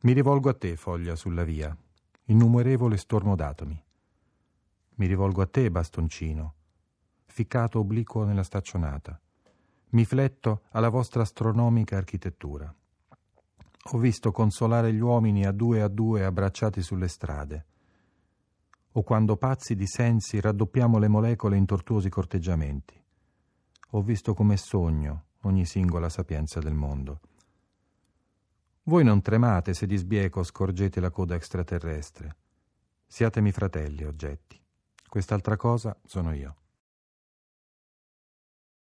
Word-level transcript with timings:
Mi 0.00 0.12
rivolgo 0.12 0.48
a 0.48 0.54
te, 0.54 0.76
foglia 0.76 1.16
sulla 1.16 1.42
via, 1.42 1.76
innumerevole 2.26 2.96
stormo 2.96 3.34
d'atomi. 3.34 3.84
Mi 4.94 5.06
rivolgo 5.06 5.42
a 5.42 5.46
te, 5.46 5.72
bastoncino, 5.72 6.54
ficcato 7.26 7.80
obliquo 7.80 8.22
nella 8.22 8.44
staccionata. 8.44 9.20
Mi 9.90 10.04
fletto 10.04 10.62
alla 10.70 10.88
vostra 10.88 11.22
astronomica 11.22 11.96
architettura. 11.96 12.72
Ho 13.90 13.98
visto 13.98 14.30
consolare 14.30 14.92
gli 14.92 15.00
uomini 15.00 15.44
a 15.44 15.50
due 15.50 15.82
a 15.82 15.88
due 15.88 16.24
abbracciati 16.24 16.80
sulle 16.80 17.08
strade. 17.08 17.66
O 18.92 19.02
quando 19.02 19.36
pazzi 19.36 19.74
di 19.74 19.86
sensi 19.88 20.38
raddoppiamo 20.40 20.98
le 20.98 21.08
molecole 21.08 21.56
in 21.56 21.66
tortuosi 21.66 22.08
corteggiamenti. 22.08 22.94
Ho 23.90 24.02
visto 24.02 24.32
come 24.32 24.56
sogno 24.58 25.24
ogni 25.42 25.64
singola 25.64 26.08
sapienza 26.08 26.60
del 26.60 26.74
mondo. 26.74 27.20
Voi 28.88 29.04
non 29.04 29.20
tremate 29.20 29.74
se 29.74 29.84
di 29.84 29.98
sbieco 29.98 30.42
scorgete 30.42 30.98
la 30.98 31.10
coda 31.10 31.34
extraterrestre. 31.34 32.36
Siatemi 33.06 33.52
fratelli, 33.52 34.04
oggetti. 34.04 34.58
Quest'altra 35.06 35.56
cosa 35.56 35.94
sono 36.06 36.32
io. 36.32 36.54